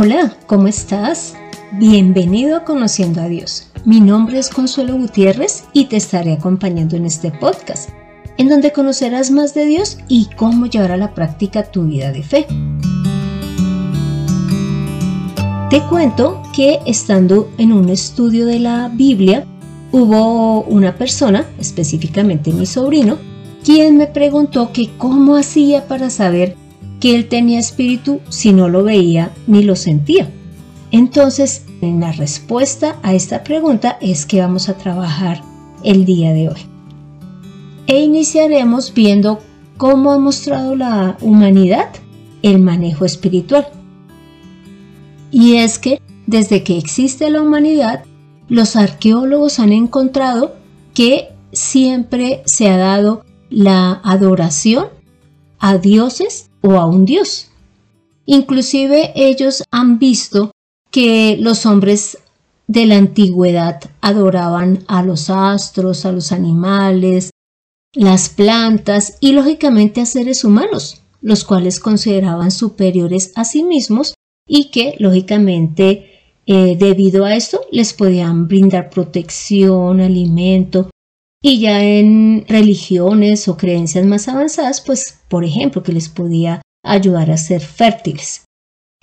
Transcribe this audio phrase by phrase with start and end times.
[0.00, 1.34] Hola, ¿cómo estás?
[1.72, 3.66] Bienvenido a Conociendo a Dios.
[3.84, 7.90] Mi nombre es Consuelo Gutiérrez y te estaré acompañando en este podcast,
[8.36, 12.22] en donde conocerás más de Dios y cómo llevar a la práctica tu vida de
[12.22, 12.46] fe.
[15.68, 19.46] Te cuento que estando en un estudio de la Biblia,
[19.90, 23.18] hubo una persona, específicamente mi sobrino,
[23.64, 26.54] quien me preguntó que cómo hacía para saber
[27.00, 30.30] que él tenía espíritu si no lo veía ni lo sentía.
[30.90, 35.42] Entonces, en la respuesta a esta pregunta es que vamos a trabajar
[35.84, 36.60] el día de hoy.
[37.86, 39.38] E iniciaremos viendo
[39.76, 41.88] cómo ha mostrado la humanidad
[42.42, 43.68] el manejo espiritual.
[45.30, 48.04] Y es que desde que existe la humanidad,
[48.48, 50.56] los arqueólogos han encontrado
[50.94, 54.86] que siempre se ha dado la adoración
[55.58, 57.48] a dioses o a un dios.
[58.26, 60.50] Inclusive ellos han visto
[60.90, 62.18] que los hombres
[62.66, 67.30] de la antigüedad adoraban a los astros, a los animales,
[67.94, 74.14] las plantas y lógicamente a seres humanos, los cuales consideraban superiores a sí mismos
[74.46, 80.90] y que lógicamente eh, debido a esto les podían brindar protección, alimento
[81.42, 87.30] y ya en religiones o creencias más avanzadas, pues por ejemplo que les podía ayudar
[87.30, 88.44] a ser fértiles.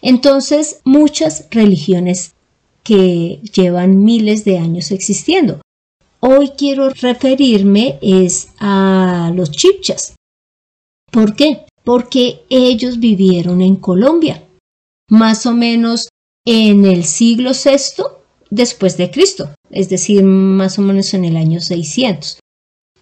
[0.02, 2.34] Entonces muchas religiones
[2.84, 5.62] que llevan miles de años existiendo.
[6.20, 10.16] Hoy quiero referirme es a los chipchas.
[11.12, 11.66] ¿Por qué?
[11.84, 14.42] Porque ellos vivieron en Colombia
[15.10, 16.10] más o menos
[16.46, 18.04] en el siglo VI
[18.50, 22.40] después de Cristo, es decir, más o menos en el año 600.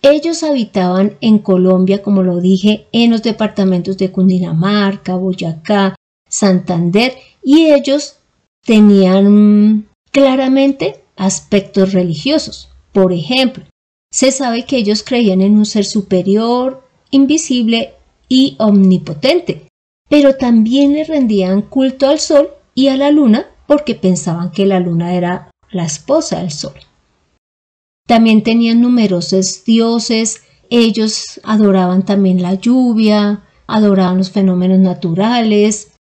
[0.01, 5.95] Ellos habitaban en Colombia, como lo dije, en los departamentos de Cundinamarca, Boyacá,
[6.27, 8.17] Santander, y ellos
[8.65, 12.69] tenían claramente aspectos religiosos.
[12.91, 13.63] Por ejemplo,
[14.11, 17.93] se sabe que ellos creían en un ser superior, invisible
[18.27, 19.67] y omnipotente,
[20.09, 24.79] pero también le rendían culto al sol y a la luna porque pensaban que la
[24.79, 26.73] luna era la esposa del sol.
[28.07, 35.93] También tenían numerosos dioses, ellos adoraban también la lluvia, adoraban los fenómenos naturales,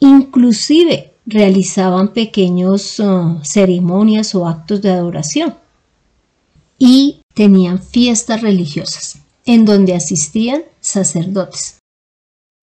[0.00, 5.54] inclusive realizaban pequeños uh, ceremonias o actos de adoración
[6.78, 11.78] y tenían fiestas religiosas en donde asistían sacerdotes.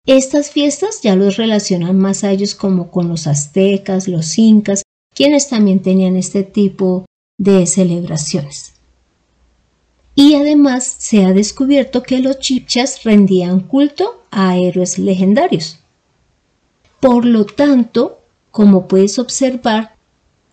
[0.07, 4.83] Estas fiestas ya los relacionan más a ellos como con los aztecas, los incas,
[5.17, 7.07] quienes también tenían este tipo
[7.39, 8.75] de celebraciones.
[10.15, 15.79] Y además se ha descubierto que los chipchas rendían culto a héroes legendarios.
[17.01, 19.95] Por lo tanto, como puedes observar,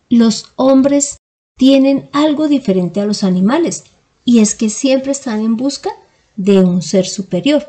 [0.10, 1.18] los hombres
[1.58, 3.84] tienen algo diferente a los animales,
[4.26, 5.92] y es que siempre están en busca
[6.36, 7.68] de un ser superior.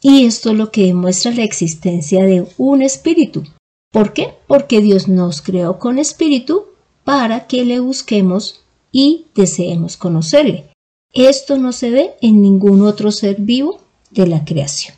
[0.00, 3.44] Y esto es lo que demuestra la existencia de un espíritu.
[3.94, 4.34] ¿Por qué?
[4.48, 6.64] Porque Dios nos creó con espíritu
[7.04, 8.60] para que le busquemos
[8.90, 10.68] y deseemos conocerle.
[11.12, 13.78] Esto no se ve en ningún otro ser vivo
[14.10, 14.96] de la creación.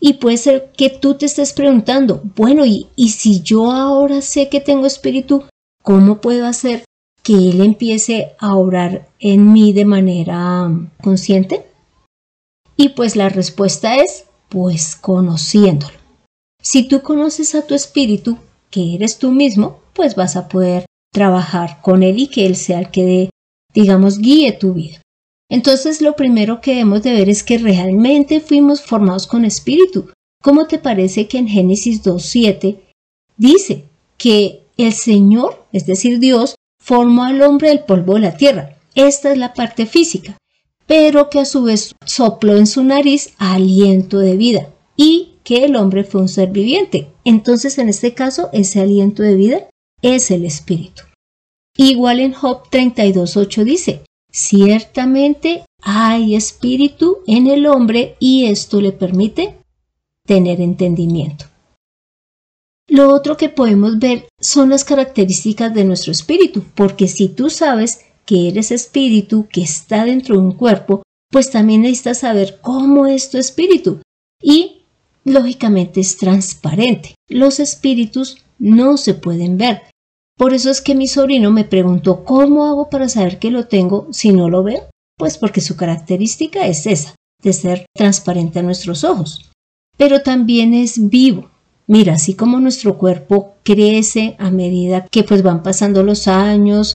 [0.00, 4.60] Y puede ser que tú te estés preguntando, bueno, y, si yo ahora sé que
[4.60, 5.44] tengo espíritu,
[5.84, 6.84] ¿cómo puedo hacer
[7.22, 10.68] que Él empiece a obrar en mí de manera
[11.00, 11.64] consciente?
[12.76, 16.01] Y pues la respuesta es, pues conociéndolo.
[16.62, 18.38] Si tú conoces a tu espíritu,
[18.70, 22.78] que eres tú mismo, pues vas a poder trabajar con él y que él sea
[22.78, 23.28] el que,
[23.74, 25.02] digamos, guíe tu vida.
[25.50, 30.10] Entonces lo primero que debemos de ver es que realmente fuimos formados con espíritu.
[30.42, 32.78] ¿Cómo te parece que en Génesis 2.7
[33.36, 33.84] dice
[34.16, 38.78] que el Señor, es decir, Dios, formó al hombre del polvo de la tierra?
[38.94, 40.38] Esta es la parte física
[40.86, 45.76] pero que a su vez sopló en su nariz aliento de vida y que el
[45.76, 47.08] hombre fue un ser viviente.
[47.24, 49.68] Entonces, en este caso, ese aliento de vida
[50.02, 51.02] es el espíritu.
[51.76, 59.56] Igual en Job 32.8 dice, ciertamente hay espíritu en el hombre y esto le permite
[60.26, 61.46] tener entendimiento.
[62.88, 68.00] Lo otro que podemos ver son las características de nuestro espíritu, porque si tú sabes
[68.26, 73.30] que eres espíritu que está dentro de un cuerpo, pues también necesitas saber cómo es
[73.30, 74.02] tu espíritu.
[74.42, 74.81] Y
[75.24, 77.14] lógicamente es transparente.
[77.28, 79.82] Los espíritus no se pueden ver.
[80.36, 84.08] Por eso es que mi sobrino me preguntó cómo hago para saber que lo tengo
[84.10, 84.88] si no lo veo.
[85.18, 89.50] Pues porque su característica es esa, de ser transparente a nuestros ojos.
[89.96, 91.50] Pero también es vivo.
[91.86, 96.94] Mira, así como nuestro cuerpo crece a medida que pues van pasando los años,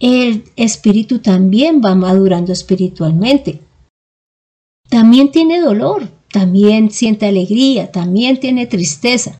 [0.00, 3.60] el espíritu también va madurando espiritualmente.
[4.88, 9.38] También tiene dolor, también siente alegría, también tiene tristeza.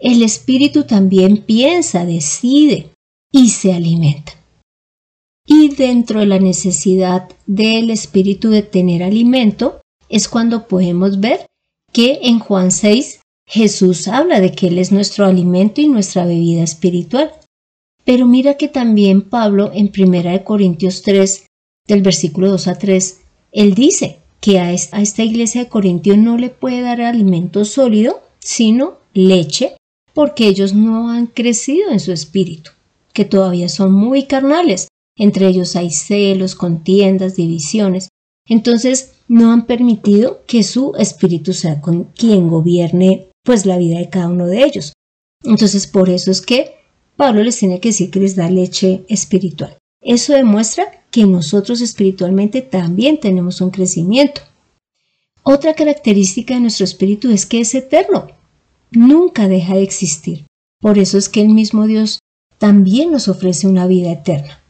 [0.00, 2.90] El espíritu también piensa, decide
[3.32, 4.32] y se alimenta.
[5.46, 11.46] Y dentro de la necesidad del espíritu de tener alimento es cuando podemos ver
[11.92, 16.62] que en Juan 6 Jesús habla de que Él es nuestro alimento y nuestra bebida
[16.62, 17.32] espiritual.
[18.04, 21.46] Pero mira que también Pablo en 1 Corintios 3,
[21.86, 23.20] del versículo 2 a 3,
[23.52, 28.98] él dice que a esta, iglesia de Corintios no le puede dar alimento sólido, sino
[29.12, 29.76] leche,
[30.14, 32.70] porque ellos no han crecido en su espíritu,
[33.12, 34.88] que todavía son muy carnales.
[35.16, 38.08] Entre ellos hay celos, contiendas, divisiones.
[38.48, 44.08] Entonces no han permitido que su espíritu sea con quien gobierne pues la vida de
[44.08, 44.92] cada uno de ellos.
[45.44, 46.76] Entonces por eso es que
[47.16, 49.76] Pablo les tiene que decir que les da leche espiritual.
[50.08, 54.40] Eso demuestra que nosotros espiritualmente también tenemos un crecimiento.
[55.42, 58.28] Otra característica de nuestro espíritu es que es eterno,
[58.90, 60.46] nunca deja de existir.
[60.80, 62.20] Por eso es que el mismo Dios
[62.56, 64.62] también nos ofrece una vida eterna.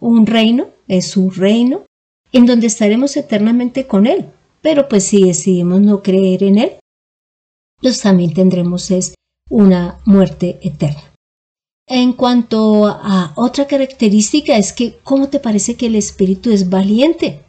[0.00, 1.86] Un reino es su reino
[2.30, 4.26] en donde estaremos eternamente con Él.
[4.60, 6.72] Pero pues si decidimos no creer en Él,
[7.80, 9.14] pues también tendremos es
[9.48, 11.11] una muerte eterna.
[11.88, 17.40] En cuanto a otra característica es que, ¿cómo te parece que el espíritu es valiente?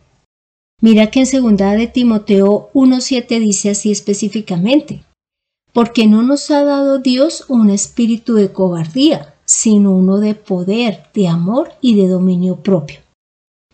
[0.81, 5.03] Mira que en segunda de Timoteo 1.7 dice así específicamente,
[5.71, 11.27] porque no nos ha dado Dios un espíritu de cobardía, sino uno de poder, de
[11.27, 12.99] amor y de dominio propio.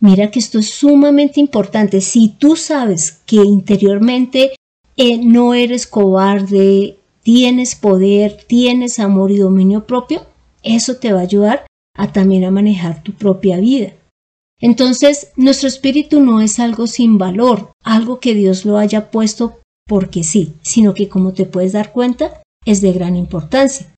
[0.01, 2.00] Mira que esto es sumamente importante.
[2.01, 4.55] Si tú sabes que interiormente
[4.95, 10.25] eh, no eres cobarde, tienes poder, tienes amor y dominio propio,
[10.63, 11.65] eso te va a ayudar
[11.95, 13.94] a también a manejar tu propia vida.
[14.61, 20.23] Entonces, nuestro espíritu no es algo sin valor, algo que Dios lo haya puesto porque
[20.23, 23.94] sí, sino que como te puedes dar cuenta, es de gran importancia.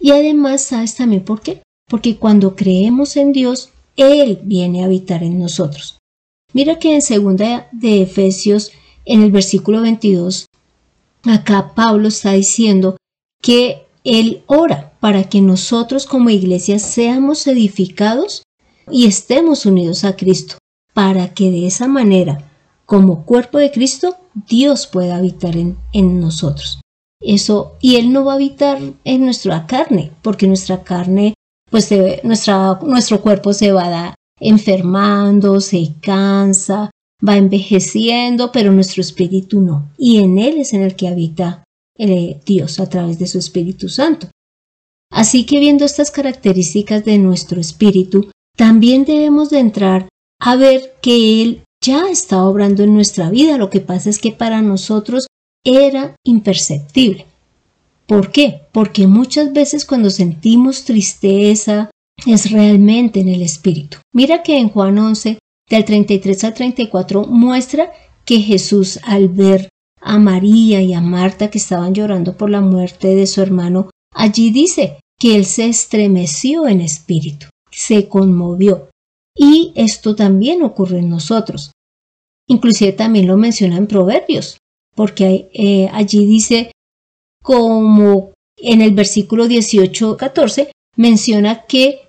[0.00, 1.62] Y además, ¿sabes también por qué?
[1.88, 5.98] Porque cuando creemos en Dios, Él viene a habitar en nosotros.
[6.52, 8.72] Mira que en segunda de Efesios,
[9.04, 10.46] en el versículo 22,
[11.24, 12.96] acá Pablo está diciendo
[13.42, 18.42] que Él ora para que nosotros como iglesia seamos edificados
[18.90, 20.58] y estemos unidos a Cristo,
[20.92, 22.50] para que de esa manera,
[22.84, 24.16] como cuerpo de Cristo,
[24.46, 26.80] Dios pueda habitar en, nosotros.
[27.20, 31.32] Eso, y Él no va a habitar en nuestra carne, porque nuestra carne,
[31.70, 31.90] pues
[32.22, 36.90] nuestra, nuestro cuerpo se va enfermando, se cansa,
[37.26, 39.88] va envejeciendo, pero nuestro espíritu no.
[39.96, 41.63] Y en Él es en el que habita
[41.98, 44.28] eh, Dios a través de su Espíritu Santo.
[45.10, 50.08] Así que viendo estas características de nuestro espíritu, también debemos de entrar
[50.40, 53.58] a ver que Él ya está obrando en nuestra vida.
[53.58, 55.26] Lo que pasa es que para nosotros
[55.64, 57.26] era imperceptible.
[58.06, 58.62] ¿Por qué?
[58.72, 61.90] Porque muchas veces cuando sentimos tristeza
[62.26, 63.98] es realmente en el espíritu.
[64.12, 65.38] Mira que en Juan 11,
[65.70, 67.92] del 33 al 34, muestra
[68.24, 69.68] que Jesús al ver
[70.04, 74.50] a María y a Marta que estaban llorando por la muerte de su hermano, allí
[74.50, 78.90] dice que él se estremeció en espíritu, se conmovió.
[79.34, 81.72] Y esto también ocurre en nosotros.
[82.46, 84.58] Inclusive también lo menciona en Proverbios,
[84.94, 86.70] porque eh, allí dice
[87.42, 92.02] como en el versículo 18-14 menciona que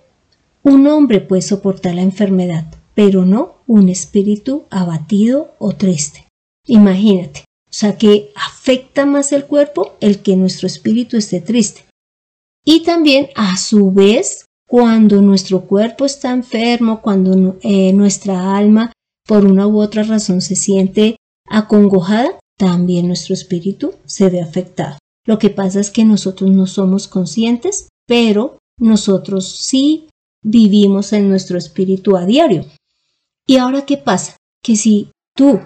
[0.63, 6.27] un hombre puede soportar la enfermedad, pero no un espíritu abatido o triste.
[6.67, 11.83] Imagínate, sea que afecta más el cuerpo el que nuestro espíritu esté triste.
[12.63, 18.93] Y también a su vez, cuando nuestro cuerpo está enfermo, cuando eh, nuestra alma
[19.27, 21.17] por una u otra razón se siente
[21.49, 24.97] acongojada, también nuestro espíritu se ve afectado.
[25.25, 30.07] Lo que pasa es que nosotros no somos conscientes, pero nosotros sí
[30.41, 32.65] vivimos en nuestro espíritu a diario.
[33.45, 34.37] ¿Y ahora qué pasa?
[34.63, 35.59] Que si tú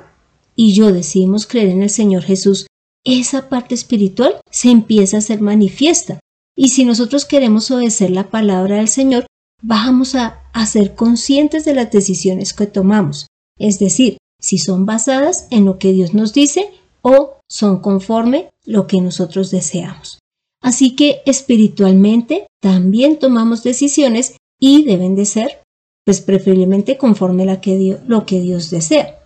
[0.60, 2.68] y yo decidimos creer en el Señor Jesús,
[3.06, 6.20] esa parte espiritual se empieza a ser manifiesta.
[6.54, 9.26] Y si nosotros queremos obedecer la palabra del Señor,
[9.64, 15.64] vamos a, ser conscientes de las decisiones que tomamos es decir, si son basadas en
[15.64, 20.20] lo que Dios nos dice o son conforme lo que nosotros deseamos.
[20.62, 25.62] Así que espiritualmente también tomamos decisiones y deben de ser,
[26.06, 29.19] pues preferiblemente conforme la que lo que Dios desea.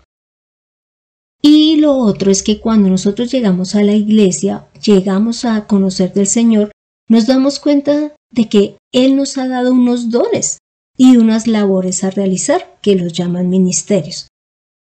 [1.45, 6.27] Y lo otro es que cuando nosotros llegamos a la iglesia, llegamos a conocer del
[6.27, 6.71] Señor,
[7.09, 10.59] nos damos cuenta de que Él nos ha dado unos dones
[10.97, 14.29] y unas labores a realizar que los llaman ministerios.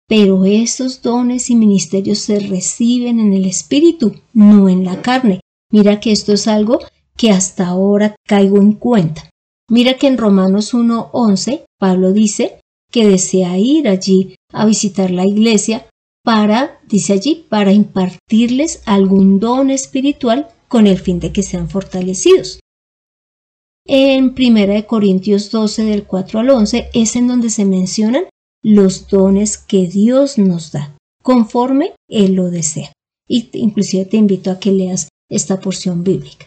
[0.08, 5.40] Pero esos dones y ministerios se reciben en el Espíritu, no en la carne.
[5.70, 6.80] Mira que esto es algo
[7.16, 9.30] que hasta ahora caigo en cuenta.
[9.70, 12.60] Mira que en Romanos 1.11 Pablo dice
[12.90, 15.86] que desea ir allí a visitar la iglesia
[16.28, 22.60] para, dice allí, para impartirles algún don espiritual con el fin de que sean fortalecidos.
[23.86, 28.24] En 1 Corintios 12 del 4 al 11 es en donde se mencionan
[28.62, 32.92] los dones que Dios nos da, conforme Él lo desea.
[33.26, 36.44] Y inclusive te invito a que leas esta porción bíblica.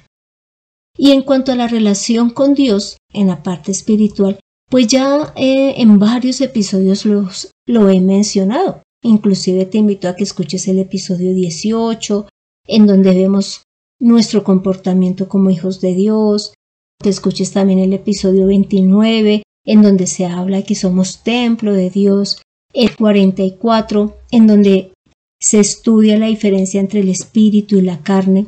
[0.96, 5.74] Y en cuanto a la relación con Dios, en la parte espiritual, pues ya eh,
[5.78, 8.84] en varios episodios los, lo he mencionado.
[9.04, 12.28] Inclusive te invito a que escuches el episodio 18,
[12.68, 13.64] en donde vemos
[14.00, 16.54] nuestro comportamiento como hijos de Dios.
[17.00, 22.42] Te escuches también el episodio 29, en donde se habla que somos templo de Dios.
[22.74, 24.94] El 44, en donde
[25.40, 28.48] se estudia la diferencia entre el espíritu y la carne.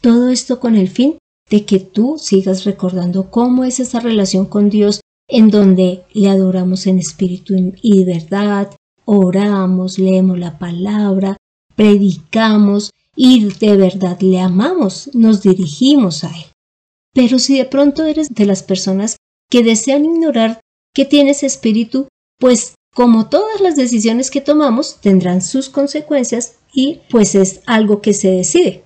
[0.00, 1.16] Todo esto con el fin
[1.48, 6.86] de que tú sigas recordando cómo es esa relación con Dios en donde le adoramos
[6.86, 8.70] en espíritu y verdad,
[9.04, 11.36] oramos, leemos la palabra,
[11.74, 16.46] predicamos y de verdad le amamos, nos dirigimos a Él.
[17.12, 19.16] Pero si de pronto eres de las personas
[19.50, 20.60] que desean ignorar
[20.94, 27.34] que tienes espíritu, pues como todas las decisiones que tomamos tendrán sus consecuencias y pues
[27.34, 28.84] es algo que se decide.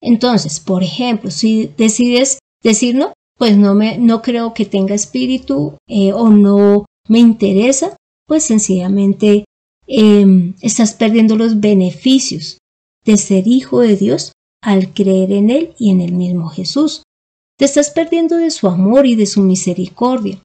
[0.00, 5.78] Entonces, por ejemplo, si decides decir no, pues no me no creo que tenga espíritu
[5.88, 9.44] eh, o no me interesa, pues sencillamente
[9.86, 12.58] Em, estás perdiendo los beneficios
[13.04, 17.02] de ser hijo de Dios al creer en Él y en el mismo Jesús.
[17.58, 20.42] Te estás perdiendo de su amor y de su misericordia,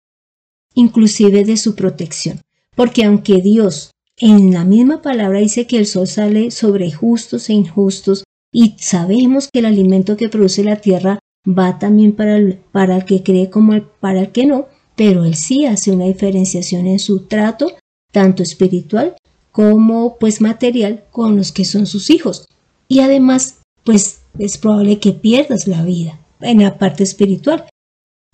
[0.76, 2.42] inclusive de su protección,
[2.76, 7.54] porque aunque Dios en la misma palabra dice que el sol sale sobre justos e
[7.54, 12.98] injustos, y sabemos que el alimento que produce la tierra va también para el, para
[12.98, 17.00] el que cree como para el que no, pero Él sí hace una diferenciación en
[17.00, 17.72] su trato,
[18.12, 19.16] tanto espiritual
[19.60, 22.46] como pues material con los que son sus hijos.
[22.88, 27.66] Y además, pues es probable que pierdas la vida en la parte espiritual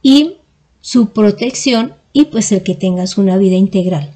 [0.03, 0.35] y
[0.81, 4.13] su protección y pues el que tengas una vida integral.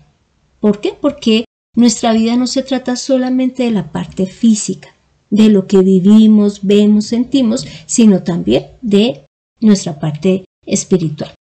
[0.60, 0.94] ¿Por qué?
[0.94, 4.89] Porque nuestra vida no se trata solamente de la parte física,
[5.32, 9.25] de lo que vivimos, vemos, sentimos, sino también de
[9.62, 11.34] nuestra parte espiritual.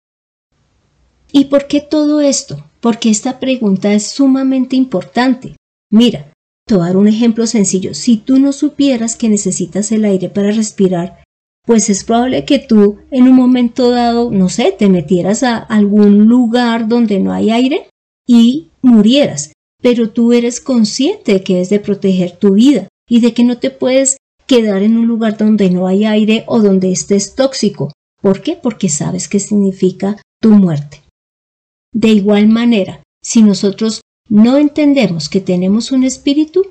[1.34, 2.64] ¿Y por qué todo esto?
[2.88, 5.57] porque esta pregunta es sumamente importante.
[5.90, 6.32] Mira,
[6.68, 7.94] te voy a dar un ejemplo sencillo.
[7.94, 11.24] Si tú no supieras que necesitas el aire para respirar,
[11.66, 16.28] pues es probable que tú en un momento dado, no sé, te metieras a algún
[16.28, 17.90] lugar donde no hay aire
[18.28, 19.52] y murieras.
[19.82, 23.58] Pero tú eres consciente de que es de proteger tu vida y de que no
[23.58, 27.92] te puedes quedar en un lugar donde no hay aire o donde estés tóxico.
[28.22, 28.56] ¿Por qué?
[28.56, 31.02] Porque sabes qué significa tu muerte.
[31.94, 36.66] De igual manera, si nosotros no entendemos que tenemos un espíritu,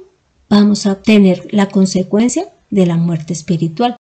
[0.48, 3.96] vamos a tener la consecuencia de la muerte espiritual.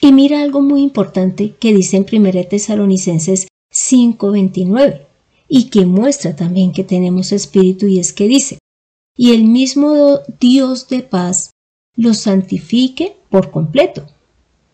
[0.00, 5.06] Y mira algo muy importante que dice en 1 Tesalonicenses 5:29
[5.48, 8.58] y que muestra también que tenemos espíritu y es que dice,
[9.16, 11.50] y el mismo Dios de paz
[11.94, 14.06] los santifique por completo,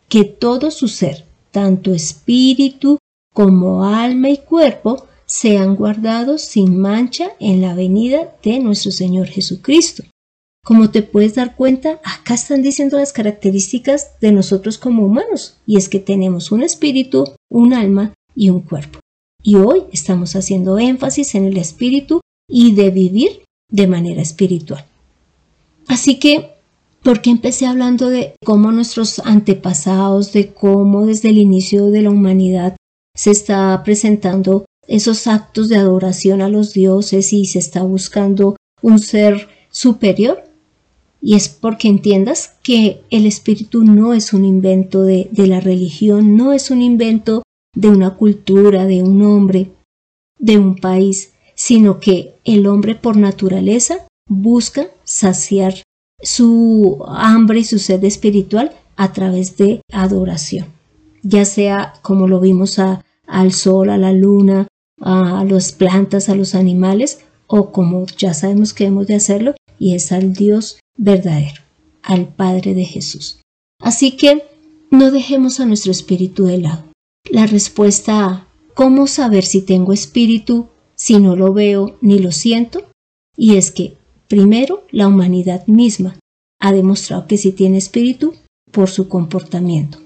[0.09, 2.99] que todo su ser, tanto espíritu
[3.35, 10.02] como alma y cuerpo, sean guardados sin mancha en la venida de nuestro Señor Jesucristo.
[10.64, 15.76] Como te puedes dar cuenta, acá están diciendo las características de nosotros como humanos, y
[15.76, 18.99] es que tenemos un espíritu, un alma y un cuerpo.
[19.42, 22.20] Y hoy estamos haciendo énfasis en el espíritu
[22.50, 24.85] y de vivir de manera espiritual.
[25.87, 26.50] Así que,
[27.02, 32.11] ¿por qué empecé hablando de cómo nuestros antepasados, de cómo desde el inicio de la
[32.11, 32.76] humanidad
[33.14, 38.99] se está presentando esos actos de adoración a los dioses y se está buscando un
[38.99, 40.42] ser superior.
[41.21, 46.37] Y es porque entiendas que el espíritu no es un invento de, de la religión,
[46.37, 47.42] no es un invento
[47.75, 49.71] de una cultura, de un hombre,
[50.38, 55.75] de un país, sino que el hombre por naturaleza busca saciar
[56.23, 60.66] su hambre y su sed espiritual a través de adoración,
[61.23, 64.66] ya sea como lo vimos a, al sol, a la luna,
[65.00, 69.95] a las plantas, a los animales, o como ya sabemos que hemos de hacerlo, y
[69.95, 71.62] es al Dios verdadero,
[72.02, 73.40] al Padre de Jesús.
[73.81, 74.43] Así que
[74.90, 76.85] no dejemos a nuestro espíritu de lado.
[77.31, 82.85] La respuesta a ¿cómo saber si tengo espíritu si no lo veo ni lo siento?
[83.37, 83.97] Y es que,
[84.28, 86.19] primero, la humanidad misma
[86.61, 88.35] ha demostrado que sí tiene espíritu
[88.73, 89.99] por su comportamiento.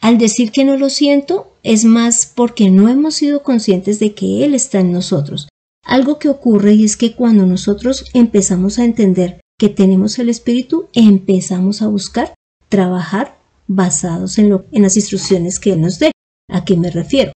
[0.00, 4.44] Al decir que no lo siento, es más porque no hemos sido conscientes de que
[4.44, 5.48] Él está en nosotros.
[5.84, 10.88] Algo que ocurre y es que cuando nosotros empezamos a entender que tenemos el espíritu,
[10.94, 12.34] empezamos a buscar
[12.68, 16.12] trabajar basados en, en las instrucciones que Él nos dé.
[16.48, 17.32] ¿A qué me refiero?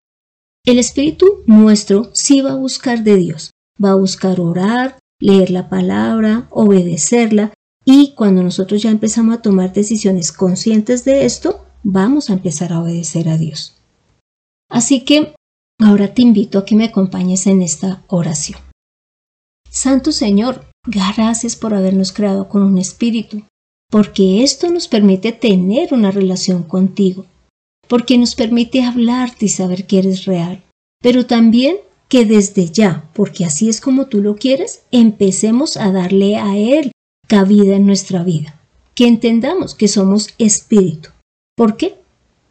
[0.67, 3.51] El espíritu nuestro sí va a buscar de Dios,
[3.83, 9.73] va a buscar orar, leer la palabra, obedecerla, y cuando nosotros ya empezamos a tomar
[9.73, 13.77] decisiones conscientes de esto, vamos a empezar a obedecer a Dios.
[14.71, 15.35] Así que
[15.81, 18.61] ahora te invito a que me acompañes en esta oración.
[19.69, 23.45] Santo Señor, gracias por habernos creado con un espíritu,
[23.91, 27.27] porque esto nos permite tener una relación contigo,
[27.89, 30.63] porque nos permite hablarte y saber que eres real,
[31.01, 31.77] pero también
[32.09, 36.91] que desde ya, porque así es como tú lo quieres, empecemos a darle a Él
[37.29, 38.61] cabida en nuestra vida,
[38.95, 41.11] que entendamos que somos espíritu.
[41.61, 41.97] ¿Por qué?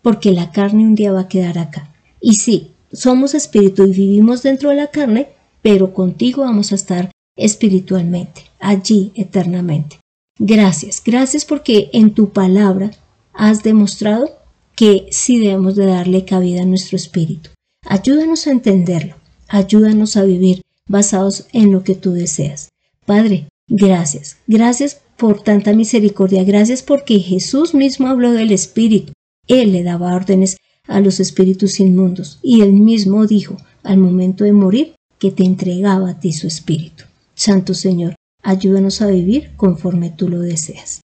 [0.03, 1.89] Porque la carne un día va a quedar acá.
[2.21, 5.29] Y sí, somos espíritu y vivimos dentro de la carne,
[5.63, 9.99] pero contigo vamos a estar espiritualmente, allí eternamente.
[10.37, 12.91] Gracias, gracias porque en tu palabra
[13.33, 14.29] has demostrado
[14.75, 17.49] que sí debemos de darle cabida a nuestro espíritu.
[17.87, 19.15] Ayúdanos a entenderlo,
[19.47, 22.69] ayúdanos a vivir basados en lo que tú deseas.
[23.07, 29.13] Padre, gracias, gracias por tanta misericordia, gracias porque Jesús mismo habló del espíritu.
[29.47, 30.57] Él le daba órdenes
[30.87, 36.11] a los espíritus inmundos y él mismo dijo al momento de morir que te entregaba
[36.11, 37.03] a ti su espíritu.
[37.35, 41.01] Santo Señor, ayúdanos a vivir conforme tú lo deseas.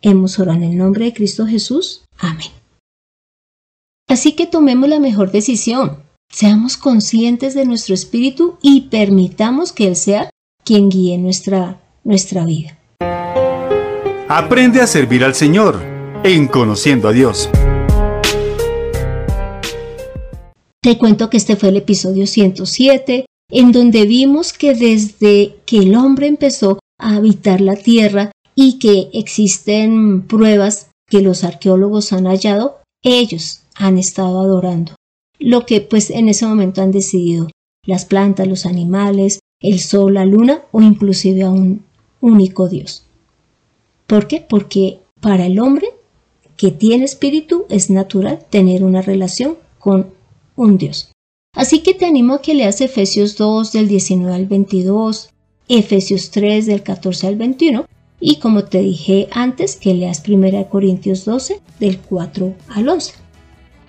[0.00, 2.04] Hemos orado en el nombre de Cristo Jesús.
[2.18, 2.50] Amén.
[4.08, 6.02] Así que tomemos la mejor decisión.
[6.30, 10.30] Seamos conscientes de nuestro espíritu y permitamos que Él sea
[10.64, 12.78] quien guíe nuestra, nuestra vida.
[14.36, 15.80] Aprende a servir al Señor
[16.24, 17.48] en Conociendo a Dios.
[20.82, 25.94] Te cuento que este fue el episodio 107, en donde vimos que desde que el
[25.94, 32.80] hombre empezó a habitar la tierra y que existen pruebas que los arqueólogos han hallado,
[33.04, 34.96] ellos han estado adorando.
[35.38, 37.46] Lo que pues en ese momento han decidido
[37.86, 41.84] las plantas, los animales, el sol, la luna o inclusive a un
[42.20, 43.04] único Dios.
[44.06, 44.44] ¿Por qué?
[44.46, 45.88] Porque para el hombre
[46.56, 50.12] que tiene espíritu es natural tener una relación con
[50.56, 51.10] un Dios.
[51.54, 55.30] Así que te animo a que leas Efesios 2 del 19 al 22,
[55.68, 57.86] Efesios 3 del 14 al 21
[58.20, 63.14] y como te dije antes que leas 1 Corintios 12 del 4 al 11.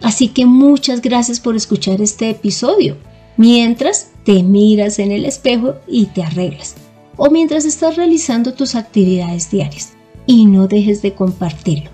[0.01, 2.97] Así que muchas gracias por escuchar este episodio,
[3.38, 6.75] mientras te miras en el espejo y te arreglas,
[7.17, 9.94] o mientras estás realizando tus actividades diarias.
[10.25, 11.89] Y no dejes de compartirlo.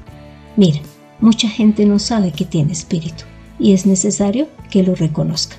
[0.55, 0.79] Mira,
[1.19, 3.25] mucha gente no sabe que tiene espíritu
[3.59, 5.57] y es necesario que lo reconozca.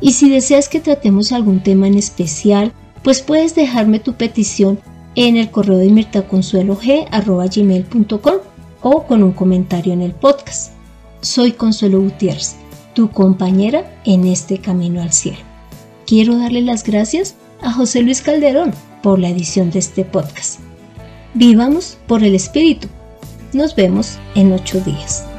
[0.00, 4.78] Y si deseas que tratemos algún tema en especial, pues puedes dejarme tu petición
[5.14, 8.34] en el correo de mirtaconsuelog.com
[8.82, 10.72] o con un comentario en el podcast.
[11.20, 12.56] Soy Consuelo Gutiérrez,
[12.94, 15.38] tu compañera en este camino al cielo.
[16.06, 20.60] Quiero darle las gracias a José Luis Calderón por la edición de este podcast.
[21.34, 22.88] Vivamos por el Espíritu.
[23.52, 25.29] Nos vemos en ocho días.